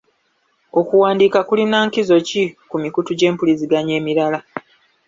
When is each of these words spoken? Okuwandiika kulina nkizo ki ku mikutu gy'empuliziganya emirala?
Okuwandiika 0.79 1.39
kulina 1.47 1.77
nkizo 1.87 2.15
ki 2.27 2.43
ku 2.69 2.75
mikutu 2.83 3.11
gy'empuliziganya 3.19 3.93
emirala? 3.99 4.39